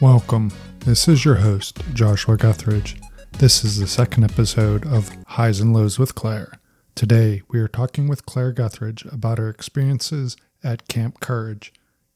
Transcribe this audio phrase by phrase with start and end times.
[0.00, 0.52] Welcome.
[0.80, 2.98] This is your host, Joshua Guthridge.
[3.32, 6.60] This is the second episode of Highs and Lows with Claire.
[6.94, 11.74] Today, we are talking with Claire Guthridge about her experiences at Camp Courage.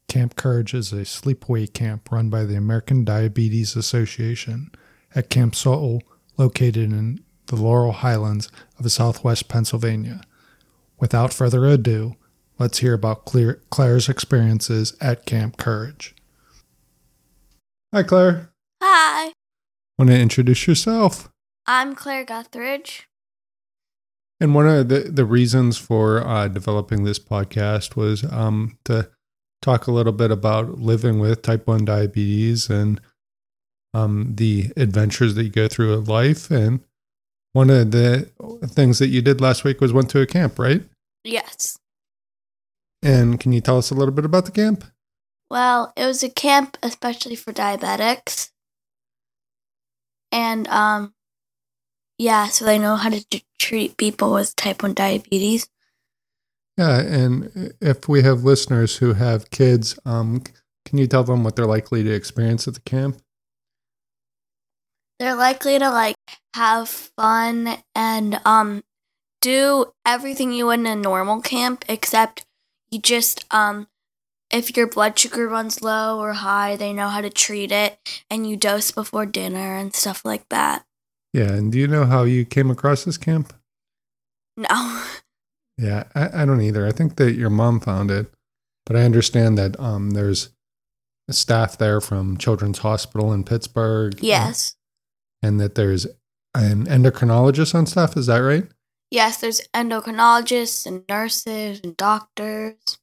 [0.08, 4.72] Camp Courage is a sleepaway camp run by the American Diabetes Association
[5.14, 6.02] at Camp Soul,
[6.38, 10.22] located in the Laurel Highlands of southwest Pennsylvania.
[10.98, 12.16] Without further ado,
[12.58, 16.14] let's hear about Claire's experiences at Camp Courage.
[17.92, 18.50] Hi, Claire.
[18.82, 19.32] Hi,
[19.98, 21.28] Want to introduce yourself?
[21.66, 23.02] I'm Claire Guthridge.
[24.40, 29.10] And one of the, the reasons for uh, developing this podcast was um, to
[29.62, 33.00] talk a little bit about living with type 1 diabetes and
[33.94, 36.50] um, the adventures that you go through in life.
[36.50, 36.80] And
[37.52, 38.30] one of the
[38.66, 40.82] things that you did last week was went to a camp, right?
[41.24, 41.78] Yes.
[43.02, 44.84] And can you tell us a little bit about the camp?
[45.50, 48.50] Well, it was a camp especially for diabetics.
[50.30, 51.14] And um
[52.18, 53.24] yeah, so they know how to
[53.58, 55.68] treat people with type 1 diabetes.
[56.78, 60.44] Yeah, and if we have listeners who have kids, um,
[60.84, 63.20] can you tell them what they're likely to experience at the camp?
[65.18, 66.14] They're likely to like
[66.54, 68.84] have fun and um
[69.40, 72.46] do everything you would in a normal camp except
[72.90, 73.88] you just um
[74.50, 78.48] if your blood sugar runs low or high, they know how to treat it and
[78.48, 80.86] you dose before dinner and stuff like that.
[81.32, 83.52] Yeah, and do you know how you came across this camp?
[84.56, 85.04] No.
[85.78, 86.86] Yeah, I, I don't either.
[86.86, 88.26] I think that your mom found it,
[88.84, 90.50] but I understand that um, there's
[91.28, 94.18] a staff there from Children's Hospital in Pittsburgh.
[94.20, 94.74] Yes.
[95.42, 96.06] And that there's
[96.54, 98.16] an endocrinologist on staff.
[98.16, 98.66] Is that right?
[99.10, 102.98] Yes, there's endocrinologists and nurses and doctors.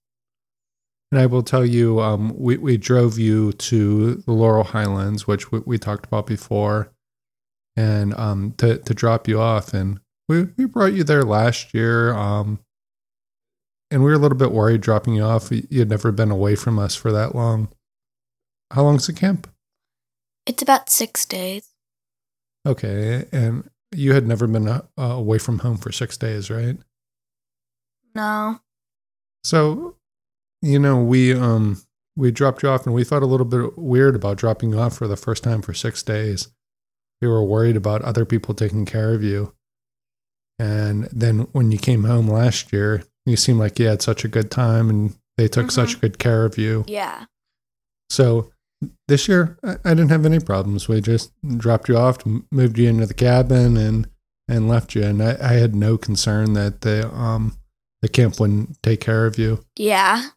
[1.11, 5.51] And I will tell you, um, we, we drove you to the Laurel Highlands, which
[5.51, 6.91] we, we talked about before,
[7.77, 9.73] and um, to, to drop you off.
[9.73, 12.13] And we, we brought you there last year.
[12.13, 12.59] Um,
[13.91, 15.51] and we were a little bit worried dropping you off.
[15.51, 17.69] You had never been away from us for that long.
[18.71, 19.47] How long's the camp?
[20.45, 21.69] It's about six days.
[22.65, 23.25] Okay.
[23.31, 26.77] And you had never been uh, away from home for six days, right?
[28.13, 28.59] No.
[29.43, 29.95] So,
[30.61, 31.81] you know, we um
[32.15, 34.97] we dropped you off and we felt a little bit weird about dropping you off
[34.97, 36.47] for the first time for six days.
[37.21, 39.53] We were worried about other people taking care of you.
[40.57, 44.27] And then when you came home last year, you seem like you had such a
[44.27, 45.71] good time and they took Mhm.
[45.71, 46.83] such good care of you.
[46.87, 47.25] Yeah.
[48.09, 48.51] So
[49.07, 50.87] this year, I, I didn't have any problems.
[50.87, 52.17] We just dropped you off,
[52.51, 54.07] moved you into the cabin, and
[54.47, 55.01] and left you.
[55.03, 57.57] And I, I had no concern that the um
[58.01, 59.63] the camp wouldn't take care of you.
[59.77, 60.29] Yeah.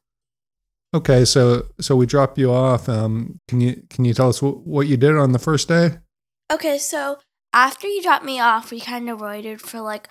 [0.94, 2.88] Okay, so so we dropped you off.
[2.88, 5.98] Um, can you can you tell us wh- what you did on the first day?
[6.50, 7.18] Okay, so
[7.52, 10.08] after you dropped me off, we kind of waited for like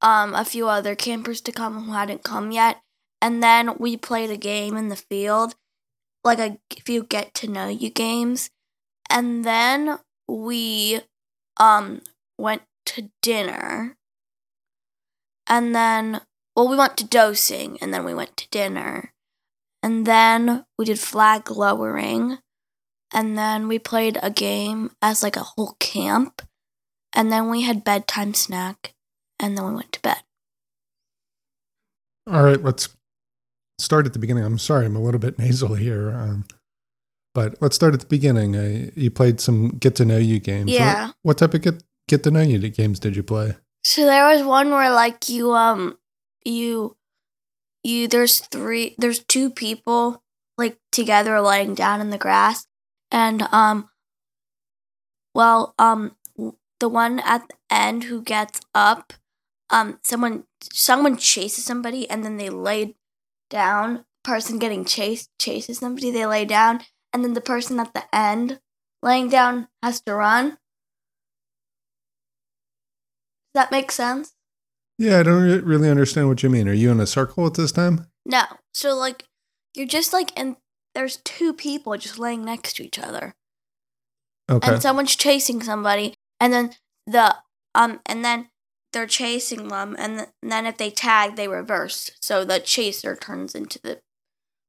[0.00, 2.82] um a few other campers to come who hadn't come yet,
[3.20, 5.54] and then we played a game in the field,
[6.24, 8.50] like a few get to know you games,
[9.08, 9.98] and then
[10.28, 11.00] we
[11.56, 12.02] um
[12.38, 13.96] went to dinner,
[15.46, 16.20] and then
[16.54, 19.12] well we went to dosing, and then we went to dinner,
[19.82, 22.38] and then we did flag lowering.
[23.14, 26.42] And then we played a game as like a whole camp.
[27.12, 28.95] And then we had bedtime snack
[29.40, 30.22] and then we went to bed
[32.30, 32.88] All right, let's
[33.78, 34.44] start at the beginning.
[34.44, 36.44] I'm sorry, I'm a little bit nasal here, um,
[37.34, 38.56] but let's start at the beginning.
[38.56, 40.70] Uh, you played some get to know you games.
[40.70, 41.10] What- Yeah.
[41.22, 43.56] What, type of get get to know you games did you play?
[43.84, 45.96] so there was one where like you um
[46.44, 46.96] you
[47.84, 50.20] you there's three there's two people
[50.58, 52.66] like together laying down in the grass
[53.12, 53.88] and um
[55.36, 56.16] well um
[56.80, 59.12] the one at the end who gets up
[59.70, 62.94] um someone someone chases somebody and then they lay
[63.50, 66.80] down person getting chased chases somebody they lay down
[67.12, 68.60] and then the person at the end
[69.02, 70.50] laying down has to run
[73.54, 74.34] does that make sense
[74.98, 76.68] Yeah, I don't really understand what you mean.
[76.68, 78.06] Are you in a circle at this time?
[78.24, 78.42] no
[78.74, 79.24] so like
[79.74, 80.56] you're just like and
[80.94, 83.34] there's two people just laying next to each other
[84.50, 84.72] Okay.
[84.72, 86.74] and someone's chasing somebody and then
[87.06, 87.36] the
[87.74, 88.48] um and then
[88.96, 93.14] they're chasing them and, th- and then if they tag they reverse so the chaser
[93.14, 94.00] turns into the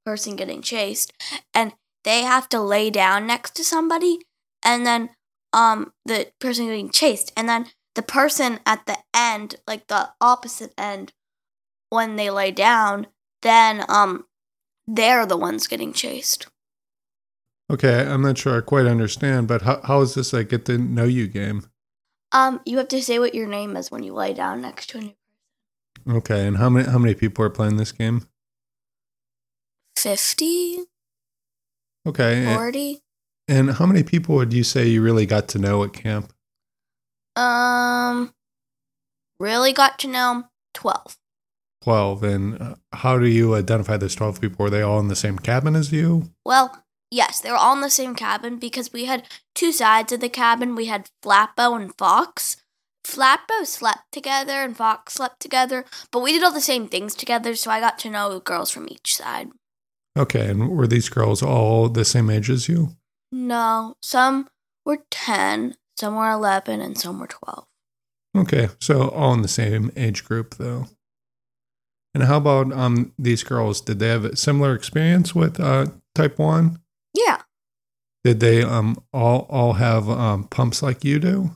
[0.06, 1.12] person getting chased
[1.54, 4.20] and they have to lay down next to somebody
[4.64, 5.10] and then
[5.54, 10.74] um the person getting chased, and then the person at the end, like the opposite
[10.78, 11.14] end,
[11.90, 13.08] when they lay down,
[13.42, 14.26] then um
[14.88, 16.48] they're the ones getting chased.
[17.70, 20.78] Okay, I'm not sure I quite understand, but how, how is this a get to
[20.78, 21.64] know you game?
[22.32, 24.98] Um, you have to say what your name is when you lay down next to
[24.98, 25.14] a new
[26.06, 26.18] person.
[26.18, 28.28] Okay, and how many how many people are playing this game?
[29.98, 30.80] 50,
[32.08, 33.00] Okay, and, 40.
[33.48, 36.32] and how many people would you say you really got to know at camp?
[37.36, 38.34] Um,
[39.40, 40.46] really got to know
[40.76, 41.18] 12.
[41.82, 42.24] 12.
[42.24, 44.64] And uh, how do you identify those 12 people?
[44.64, 46.32] Were they all in the same cabin as you?
[46.46, 50.20] Well, yes, they were all in the same cabin because we had two sides of
[50.20, 50.76] the cabin.
[50.76, 52.58] We had Flatbow and Fox.
[53.04, 57.56] Flatbow slept together and Fox slept together, but we did all the same things together,
[57.56, 59.50] so I got to know girls from each side.
[60.18, 62.90] Okay, and were these girls all the same age as you?
[63.32, 64.50] No, some
[64.86, 67.66] were 10, some were 11, and some were 12.
[68.38, 70.88] Okay, so all in the same age group though.
[72.14, 73.80] And how about um these girls?
[73.80, 76.80] Did they have a similar experience with uh type 1?
[77.18, 77.42] Yeah.
[78.24, 81.52] Did they um all all have um pumps like you do?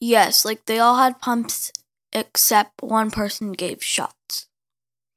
[0.00, 1.72] Yes, like they all had pumps
[2.12, 4.48] except one person gave shots.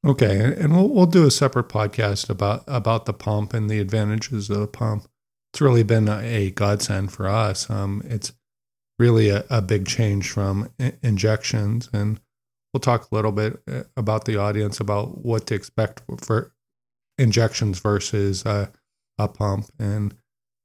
[0.06, 4.50] Okay, and we'll we'll do a separate podcast about about the pump and the advantages
[4.50, 5.08] of the pump.
[5.54, 7.70] It's really been a, a godsend for us.
[7.70, 8.34] Um, it's
[9.00, 12.20] really a, a big change from I- injections, and
[12.74, 16.54] we'll talk a little bit uh, about the audience about what to expect for
[17.18, 18.68] injections versus uh,
[19.18, 19.68] a pump.
[19.80, 20.16] And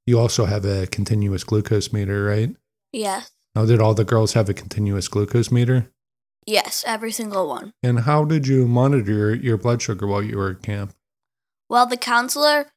[0.05, 2.55] you also have a continuous glucose meter, right?
[2.91, 3.31] Yes.
[3.55, 5.91] Now, did all the girls have a continuous glucose meter?
[6.45, 7.73] Yes, every single one.
[7.83, 10.93] And how did you monitor your, your blood sugar while you were at camp?
[11.69, 12.67] Well, the counselor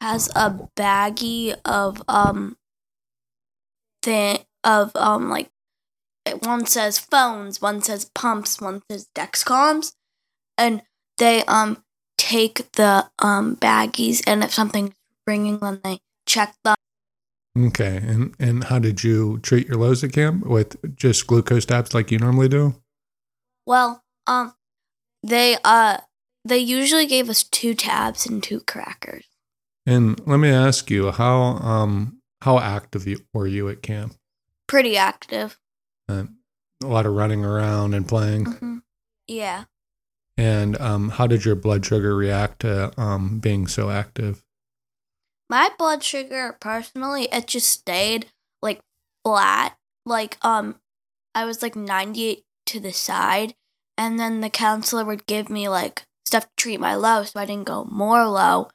[0.00, 2.56] has a baggie of um
[4.02, 5.50] thing of um like
[6.42, 9.94] one says phones, one says pumps, one says Dexcoms,
[10.58, 10.82] and
[11.18, 11.82] they um
[12.18, 14.92] take the um baggies and if something's
[15.26, 16.76] ringing, when they check them.
[17.56, 21.94] Okay, and and how did you treat your lows at camp with just glucose tabs
[21.94, 22.74] like you normally do?
[23.66, 24.54] Well, um,
[25.22, 25.98] they uh
[26.44, 29.24] they usually gave us two tabs and two crackers.
[29.86, 34.14] And let me ask you, how um how active were you at camp?
[34.66, 35.58] Pretty active.
[36.08, 36.24] Uh,
[36.82, 38.44] a lot of running around and playing.
[38.44, 38.78] hmm
[39.26, 39.64] Yeah.
[40.36, 44.43] And um, how did your blood sugar react to um being so active?
[45.48, 48.26] My blood sugar personally it just stayed
[48.62, 48.80] like
[49.24, 49.76] flat.
[50.06, 50.76] Like um
[51.34, 53.54] I was like 98 to the side
[53.98, 57.44] and then the counselor would give me like stuff to treat my low so I
[57.44, 58.68] didn't go more low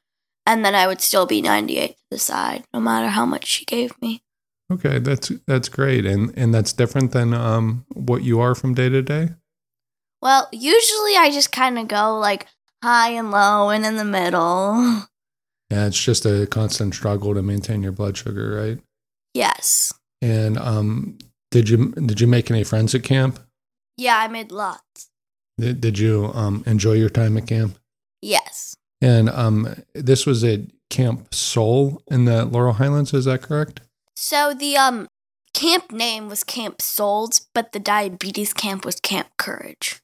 [0.45, 3.65] and then I would still be 98 to the side no matter how much she
[3.65, 4.23] gave me.
[4.71, 8.87] Okay, that's that's great, and and that's different than um what you are from day
[8.89, 9.29] to day.
[10.21, 12.45] Well, usually I just kind of go like
[12.83, 15.05] high and low and in the middle.
[15.69, 18.79] Yeah, it's just a constant struggle to maintain your blood sugar, right?
[19.33, 19.93] Yes.
[20.21, 21.17] And um,
[21.51, 23.39] did you did you make any friends at camp?
[23.97, 25.09] Yeah, I made lots.
[25.59, 27.77] Did, did you um enjoy your time at camp?
[28.21, 28.75] Yes.
[29.01, 33.13] And um, this was at Camp Soul in the Laurel Highlands.
[33.13, 33.81] Is that correct?
[34.15, 35.07] So the um
[35.53, 40.01] camp name was Camp Soles, but the diabetes camp was Camp Courage.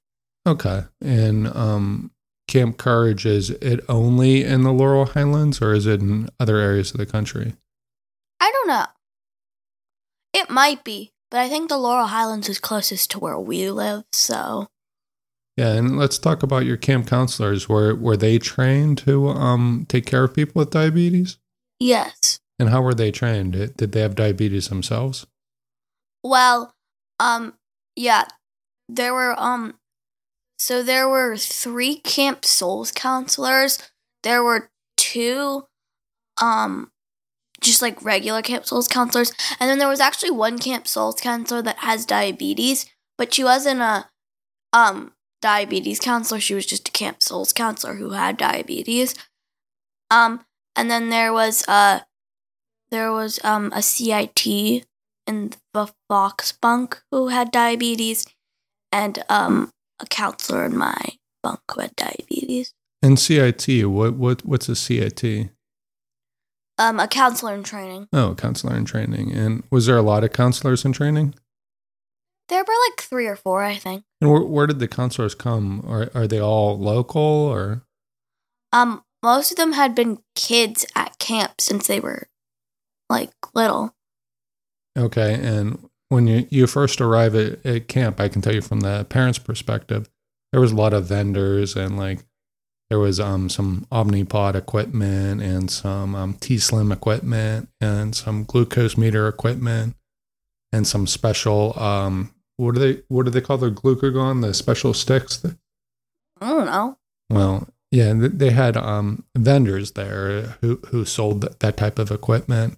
[0.48, 0.84] Okay.
[1.02, 2.12] And um,
[2.48, 6.92] Camp Courage is it only in the Laurel Highlands, or is it in other areas
[6.92, 7.54] of the country?
[8.40, 8.86] I don't know.
[10.34, 14.04] It might be, but I think the Laurel Highlands is closest to where we live,
[14.12, 14.68] so
[15.58, 17.68] Yeah, and let's talk about your camp counselors.
[17.70, 21.38] Were were they trained to um take care of people with diabetes?
[21.80, 22.40] yes.
[22.58, 23.54] And how were they trained?
[23.54, 25.26] Did did they have diabetes themselves?
[26.24, 26.74] Well,
[27.20, 27.54] um
[27.96, 28.26] yeah,
[28.90, 29.78] there were um
[30.58, 33.80] so there were 3 Camp Soles counselors.
[34.24, 35.66] There were 2
[36.42, 36.92] um
[37.62, 41.62] just like regular Camp Soles counselors, and then there was actually one Camp Soles counselor
[41.62, 42.86] that has diabetes,
[43.18, 44.10] but she wasn't a
[44.74, 49.16] um diabetes counselor, she was just a Camp Soles counselor who had diabetes.
[50.12, 50.46] Um
[50.76, 52.02] and then there was uh
[52.92, 54.46] there was um a CIT
[55.28, 58.26] in the Fox bunk who had diabetes
[58.92, 62.74] and um a counselor in my bunk had diabetes.
[63.02, 65.50] And CIT, what what what's a CIT?
[66.78, 68.08] Um a counselor in training.
[68.12, 69.32] Oh, counselor in training.
[69.32, 71.36] And was there a lot of counselors in training?
[72.48, 74.04] There were like 3 or 4, I think.
[74.22, 75.84] And where, where did the counselors come?
[75.88, 77.84] Are are they all local or?
[78.74, 82.28] Um most of them had been kids at camp since they were
[83.10, 83.96] like little.
[84.98, 88.80] Okay, and when you you first arrive at, at camp, I can tell you from
[88.80, 90.10] the parents' perspective,
[90.52, 92.24] there was a lot of vendors and like
[92.90, 99.28] there was um some Omnipod equipment and some um, t:slim equipment and some glucose meter
[99.28, 99.96] equipment
[100.72, 104.94] and some special um what do they what do they call the glucagon the special
[104.94, 105.58] sticks that,
[106.40, 106.98] I don't know.
[107.30, 112.10] well yeah th- they had um vendors there who who sold that, that type of
[112.10, 112.78] equipment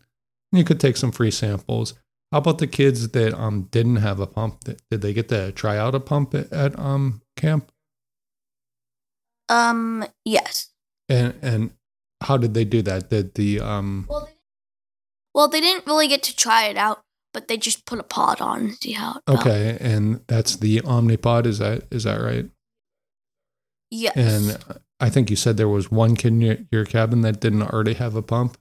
[0.51, 1.94] you could take some free samples
[2.31, 5.77] how about the kids that um didn't have a pump Did- they get to try
[5.77, 7.72] out a pump at, at um camp
[9.50, 10.69] Um, yes.
[11.10, 11.72] and and
[12.22, 14.34] how did they do that did the um Well, they,
[15.34, 17.03] well, they didn't really get to try it out,
[17.34, 19.39] but they just put a pod on and see how it felt.
[19.39, 22.50] okay and that's the omnipod is that is that right
[23.89, 24.15] Yes.
[24.17, 24.57] and
[25.00, 27.93] i think you said there was one kid in your, your cabin that didn't already
[27.93, 28.57] have a pump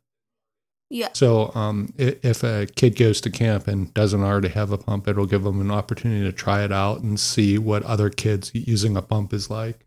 [0.90, 1.18] yes.
[1.18, 5.26] So, um, if a kid goes to camp and doesn't already have a pump, it'll
[5.26, 9.02] give them an opportunity to try it out and see what other kids using a
[9.02, 9.86] pump is like.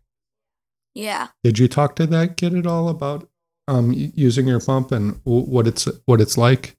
[0.94, 1.28] Yeah.
[1.44, 3.28] Did you talk to that kid at all about
[3.68, 6.76] um, using your pump and what it's what it's like?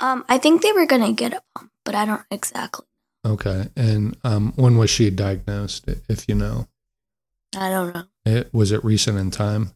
[0.00, 2.86] Um, I think they were gonna get a pump, but I don't exactly.
[3.24, 5.88] Okay, and um, when was she diagnosed?
[6.08, 6.68] If you know,
[7.56, 8.04] I don't know.
[8.24, 9.72] it, was it recent in time?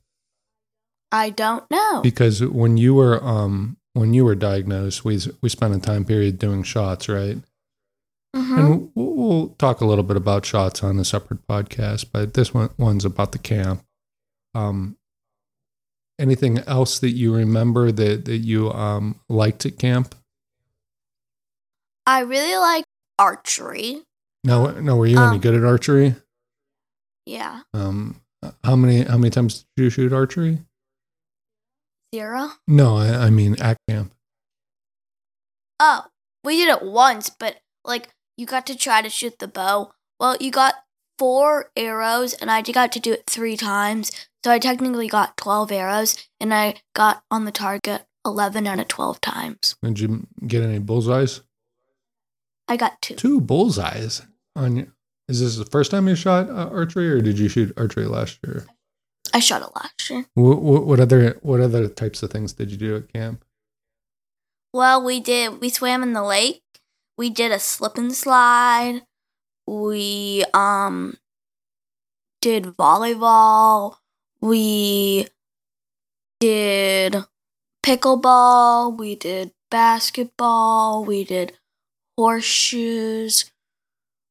[1.13, 2.01] I don't know.
[2.03, 6.39] Because when you were um, when you were diagnosed, we we spent a time period
[6.39, 7.39] doing shots, right?
[8.37, 8.59] Mhm.
[8.59, 12.55] And we'll, we'll talk a little bit about shots on a separate podcast, but this
[12.55, 13.83] one one's about the camp.
[14.55, 14.97] Um,
[16.19, 20.15] anything else that you remember that that you um liked at camp?
[22.07, 22.85] I really like
[23.19, 24.03] archery.
[24.45, 24.97] No, no.
[24.97, 26.15] Were you any Um, good at archery?
[27.27, 27.63] Yeah.
[27.75, 28.21] Um,
[28.65, 30.61] how many how many times did you shoot archery?
[32.15, 32.51] Zero.
[32.67, 34.13] No, I, I mean at camp.
[35.79, 36.07] Oh,
[36.45, 39.93] we did it once, but like you got to try to shoot the bow.
[40.19, 40.75] Well, you got
[41.19, 44.11] four arrows, and I got to do it three times.
[44.45, 48.89] So I technically got 12 arrows, and I got on the target 11 out of
[48.89, 49.77] 12 times.
[49.83, 51.43] Did you get any bullseyes?
[52.69, 53.15] I got two.
[53.17, 54.23] Two bullseyes
[54.57, 54.77] on.
[54.77, 54.87] your-
[55.29, 58.39] Is this the first time you shot uh, archery, or did you shoot archery last
[58.45, 58.67] year?
[59.33, 60.27] I shot a last year.
[60.35, 63.45] What, what, what other what other types of things did you do at camp?
[64.73, 66.63] Well, we did, we swam in the lake.
[67.19, 69.03] We did a slip and slide.
[69.67, 71.17] We, um,
[72.41, 73.97] did volleyball.
[74.41, 75.27] We
[76.39, 77.17] did
[77.83, 78.97] pickleball.
[78.97, 81.05] We did basketball.
[81.05, 81.53] We did
[82.17, 83.51] horseshoes.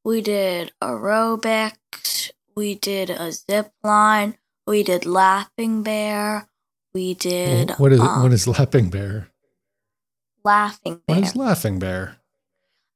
[0.04, 2.32] We did aerobics.
[2.56, 4.38] We did a zip line.
[4.70, 6.48] We did laughing bear.
[6.94, 9.30] We did what is um, what is laughing bear?
[10.44, 11.16] laughing bear.
[11.16, 12.18] What is laughing bear?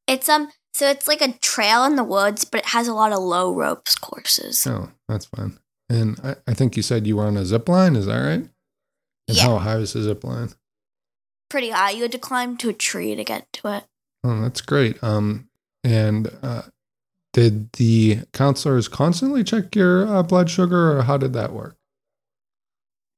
[0.08, 3.12] It's um so it's like a trail in the woods, but it has a lot
[3.12, 4.68] of low ropes courses.
[4.68, 5.58] Oh, that's fun.
[5.90, 7.96] And I, I think you said you were on a zip line.
[7.96, 8.48] Is that right?
[9.28, 9.42] And Yeah.
[9.44, 10.50] how high was the zip line?
[11.50, 11.90] Pretty high.
[11.90, 13.84] You had to climb to a tree to get to it.
[14.24, 15.04] Oh, that's great.
[15.04, 15.50] Um,
[15.84, 16.64] and uh,
[17.34, 21.76] did the counselors constantly check your uh, blood sugar, or how did that work?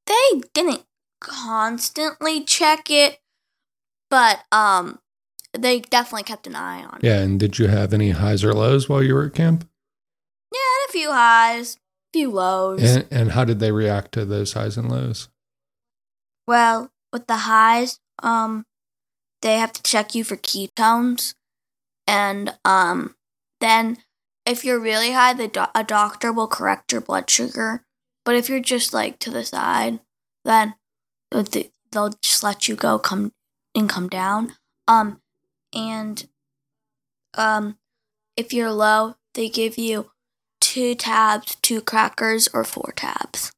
[0.07, 0.83] They didn't
[1.21, 3.19] constantly check it,
[4.09, 4.99] but um
[5.57, 7.03] they definitely kept an eye on it.
[7.03, 7.19] Yeah.
[7.19, 9.67] And did you have any highs or lows while you were at camp?
[10.53, 12.83] Yeah, had a few highs, a few lows.
[12.83, 15.29] And, and how did they react to those highs and lows?
[16.47, 18.65] Well, with the highs, um,
[19.41, 21.33] they have to check you for ketones,
[22.05, 23.15] and um,
[23.61, 23.97] then
[24.45, 27.85] if you're really high, the do- a doctor will correct your blood sugar.
[28.23, 29.99] But if you're just like to the side,
[30.43, 30.75] then
[31.31, 33.33] th- they'll just let you go come
[33.73, 34.53] and come down.
[34.87, 35.21] Um,
[35.73, 36.27] and
[37.35, 37.77] um,
[38.37, 40.11] if you're low, they give you
[40.61, 43.51] two tabs, two crackers, or four tabs.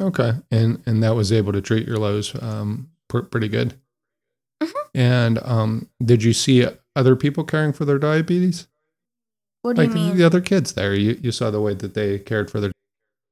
[0.00, 3.74] Okay, and and that was able to treat your lows um, pr- pretty good.
[4.62, 4.72] Mhm.
[4.94, 8.66] And um, did you see other people caring for their diabetes?
[9.66, 10.16] What do Like you mean?
[10.16, 12.70] the other kids there, you you saw the way that they cared for their.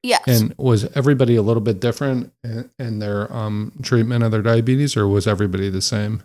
[0.02, 0.22] yes.
[0.26, 4.96] And was everybody a little bit different in, in their um, treatment of their diabetes,
[4.96, 6.24] or was everybody the same?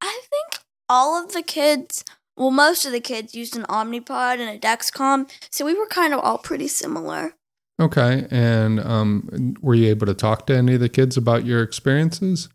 [0.00, 2.04] I think all of the kids,
[2.36, 6.14] well, most of the kids used an Omnipod and a Dexcom, so we were kind
[6.14, 7.34] of all pretty similar.
[7.78, 11.62] Okay, and um, were you able to talk to any of the kids about your
[11.62, 12.48] experiences?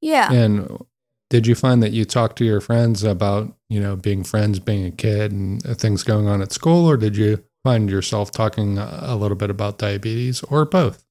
[0.00, 0.32] Yeah.
[0.32, 0.84] And
[1.30, 4.84] did you find that you talked to your friends about, you know, being friends, being
[4.84, 8.78] a kid, and uh, things going on at school, or did you find yourself talking
[8.78, 11.04] a a little bit about diabetes, or both?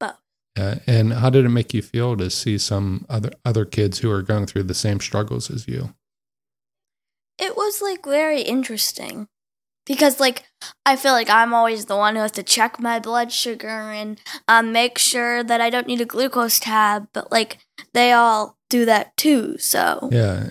[0.00, 0.16] Both.
[0.58, 4.10] Uh, and how did it make you feel to see some other other kids who
[4.10, 5.94] are going through the same struggles as you?
[7.38, 9.28] It was like very interesting
[9.86, 10.44] because like
[10.84, 14.20] I feel like I'm always the one who has to check my blood sugar and
[14.48, 17.58] um, make sure that I don't need a glucose tab, but like
[17.94, 19.56] they all do that too.
[19.58, 20.44] So Yeah,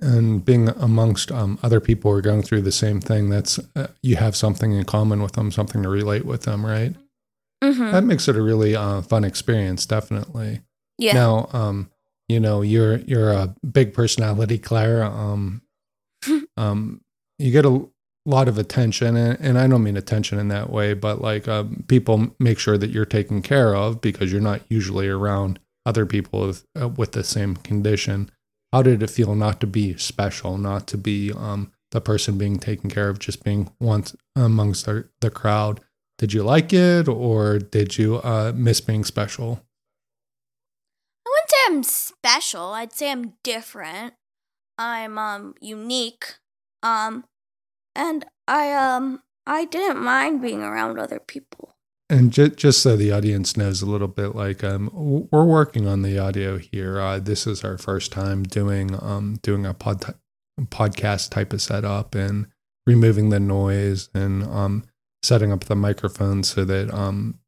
[0.00, 3.88] and being amongst um, other people who are going through the same thing, that's uh,
[4.02, 6.94] you have something in common with them, something to relate with them, right?
[7.62, 7.92] mhm.
[7.92, 10.60] That makes it a really uh, fun experience, definitely.
[10.98, 11.90] yeah, Now, um,
[12.28, 15.04] you know, you're you're a big personality, Claire.
[15.04, 15.62] Um,
[16.56, 17.00] um,
[17.38, 17.88] you get a
[18.24, 21.84] lot of attention, and, and I don't mean attention in that way, but like um,
[21.88, 26.46] people make sure that you're taken care of because you're not usually around other people
[26.46, 28.30] with, uh, with the same condition.
[28.72, 32.58] How did it feel not to be special, not to be um, the person being
[32.58, 35.80] taken care of, just being once amongst the, the crowd?
[36.18, 39.60] Did you like it, or did you uh, miss being special?
[41.26, 42.72] I wouldn't say I'm special.
[42.72, 44.14] I'd say I'm different.
[44.78, 46.36] I'm um unique.
[46.82, 47.24] Um,
[47.94, 51.74] and I um I didn't mind being around other people.
[52.12, 54.90] And ju- just so the audience knows a little bit, like um,
[55.32, 57.00] we're working on the audio here.
[57.00, 60.14] Uh, this is our first time doing um, doing a pod
[60.64, 62.48] podcast type of setup and
[62.86, 64.84] removing the noise and um,
[65.22, 67.38] setting up the microphone so that um,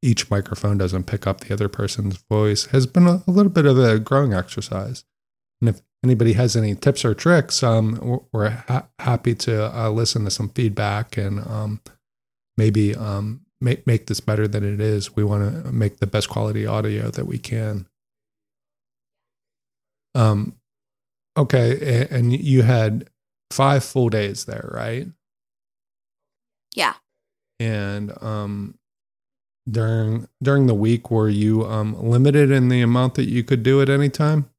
[0.00, 3.66] each microphone doesn't pick up the other person's voice has been a, a little bit
[3.66, 5.04] of a growing exercise.
[5.60, 9.90] And if anybody has any tips or tricks, um, we're, we're ha- happy to uh,
[9.90, 11.80] listen to some feedback and um,
[12.56, 15.16] maybe um, make make this better than it is.
[15.16, 17.86] We want to make the best quality audio that we can.
[20.14, 20.54] Um,
[21.36, 23.08] okay, and you had
[23.50, 25.06] five full days there, right?
[26.74, 26.94] Yeah.
[27.60, 28.78] And um,
[29.70, 33.80] during during the week, were you um limited in the amount that you could do
[33.80, 34.50] at any time?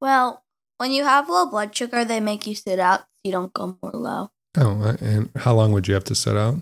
[0.00, 0.44] Well,
[0.78, 3.78] when you have low blood sugar, they make you sit out so you don't go
[3.82, 6.56] more low Oh, and how long would you have to sit out?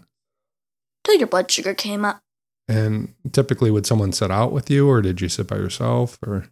[1.13, 2.21] Your blood sugar came up.
[2.69, 6.19] And typically, would someone sit out with you, or did you sit by yourself?
[6.25, 6.47] Or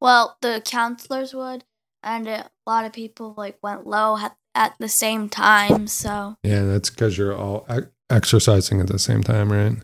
[0.00, 1.64] Well, the counselors would,
[2.02, 5.86] and a lot of people like went low at, at the same time.
[5.86, 7.66] So yeah, that's because you're all
[8.08, 9.76] exercising at the same time, right?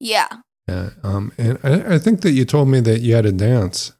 [0.00, 0.28] yeah.
[0.68, 0.90] Yeah.
[1.02, 3.92] Um, and I, I think that you told me that you had a dance.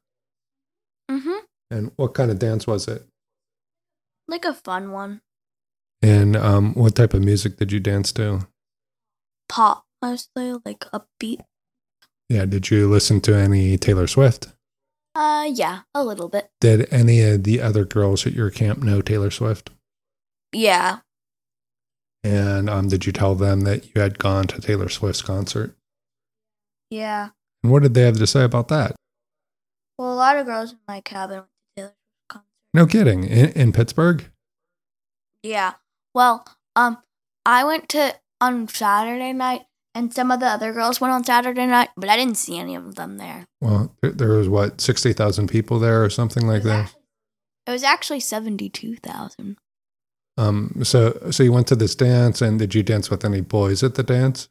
[1.11, 1.39] Mm-hmm.
[1.71, 3.05] And what kind of dance was it?
[4.29, 5.21] Like a fun one.
[6.03, 8.47] And um, what type of music did you dance to?
[9.53, 11.43] Pop mostly, like upbeat.
[12.31, 12.47] Yeah.
[12.47, 14.49] Did you listen to any Taylor Swift?
[15.15, 16.51] Uh, yeah, a little bit.
[16.63, 19.69] Did any of the other girls at your camp know Taylor Swift?
[20.55, 21.01] Yeah.
[22.25, 25.77] And um, did you tell them that you had gone to Taylor Swift's concert?
[26.89, 27.31] Yeah.
[27.63, 28.97] And what did they have to say about that?
[29.99, 32.47] Well, a lot of girls in my cabin went to Taylor Swift concert.
[32.73, 33.25] No kidding.
[33.25, 34.25] In, in Pittsburgh?
[35.43, 35.75] Yeah.
[36.15, 37.03] Well, um,
[37.45, 39.63] I went to on Saturday night,
[39.95, 42.75] and some of the other girls went on Saturday night, but I didn't see any
[42.75, 43.47] of them there.
[43.61, 46.95] Well, there, there was what, 60,000 people there or something like that?
[47.67, 49.57] It was actually seventy-two thousand.
[50.37, 53.85] Um, so, so you went to this dance and did you dance with any boys
[53.85, 54.49] at the dance?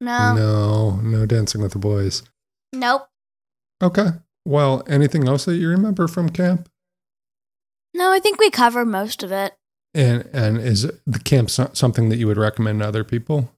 [0.00, 0.34] No.
[0.34, 2.22] No, no dancing with the boys.
[2.72, 3.08] Nope.
[3.82, 4.08] Okay.
[4.46, 6.70] Well, anything else that you remember from camp?
[7.92, 9.52] No, I think we covered most of it.
[9.94, 13.50] And and is the camp something that you would recommend to other people?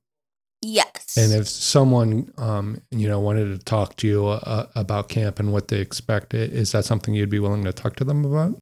[0.63, 1.17] Yes.
[1.17, 5.53] And if someone, um, you know, wanted to talk to you uh, about camp and
[5.53, 8.59] what they expect, is that something you'd be willing to talk to them about?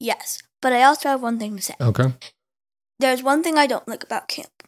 [0.00, 0.42] yes.
[0.62, 1.74] But I also have one thing to say.
[1.80, 2.12] Okay.
[2.98, 4.62] There's one thing I don't like about camp.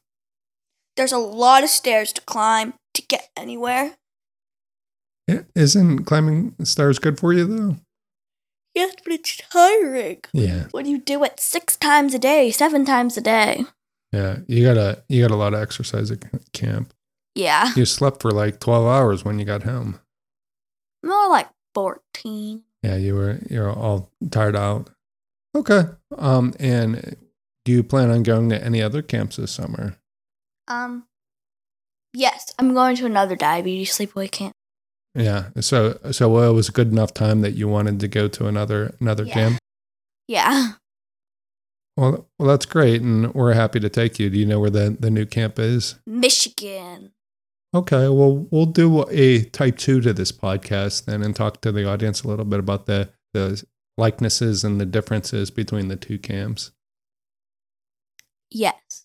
[0.97, 3.97] There's a lot of stairs to climb to get anywhere.
[5.55, 7.77] Isn't climbing stairs good for you though?
[8.75, 10.21] Yes, but it's tiring.
[10.33, 10.67] Yeah.
[10.71, 13.65] When you do it six times a day, seven times a day.
[14.13, 14.39] Yeah.
[14.47, 16.93] You got a you got a lot of exercise at camp.
[17.35, 17.73] Yeah.
[17.75, 20.01] You slept for like 12 hours when you got home.
[21.05, 22.63] More like 14.
[22.83, 24.91] Yeah, you were you're all tired out.
[25.57, 25.83] Okay.
[26.17, 27.17] Um and
[27.69, 29.99] do you plan on going to any other camps this summer?
[30.69, 31.05] Um,
[32.15, 34.55] yes, I'm going to another diabetes sleepaway camp.
[35.15, 35.49] Yeah.
[35.61, 38.47] So so well, it was a good enough time that you wanted to go to
[38.47, 39.35] another another Yeah.
[39.35, 39.59] camp.
[40.29, 40.73] Yeah.
[41.97, 44.31] Well, well, that's great, and we're happy to take you.
[44.31, 45.97] Do you know where the the new camp is?
[46.07, 47.13] Michigan.
[47.75, 48.09] Okay.
[48.09, 52.23] Well, we'll do a type two to this podcast then, and talk to the audience
[52.23, 53.65] a little bit about the the
[53.97, 56.71] likenesses and the differences between the two camps.
[58.51, 59.05] Yes.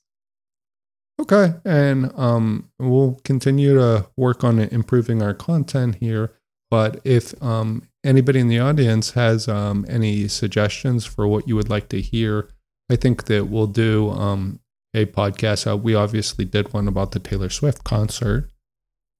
[1.19, 1.53] Okay.
[1.63, 6.33] And um, we'll continue to work on improving our content here.
[6.71, 11.69] But if um, anybody in the audience has um, any suggestions for what you would
[11.69, 12.49] like to hear,
[12.89, 14.59] I think that we'll do um,
[14.93, 15.71] a podcast.
[15.71, 18.49] Uh, we obviously did one about the Taylor Swift concert.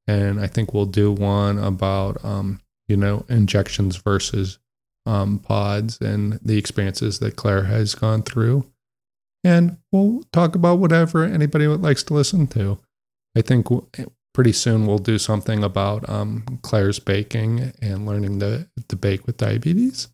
[0.07, 4.59] And I think we'll do one about, um, you know, injections versus
[5.05, 8.65] um, pods and the experiences that Claire has gone through.
[9.43, 12.79] And we'll talk about whatever anybody would likes to listen to.
[13.35, 13.67] I think
[14.33, 19.37] pretty soon we'll do something about um, Claire's baking and learning to, to bake with
[19.37, 20.09] diabetes.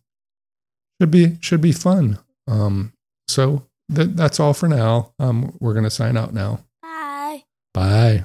[1.00, 2.18] Should be should be fun.
[2.46, 2.92] Um,
[3.28, 5.12] so th- that's all for now.
[5.18, 6.60] Um, we're gonna sign out now.
[6.82, 7.44] Bye.
[7.72, 8.24] Bye.